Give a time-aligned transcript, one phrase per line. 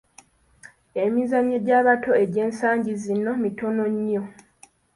[1.03, 4.23] Emizannyo gy'abato egy'ensangi zino mitono nnyo.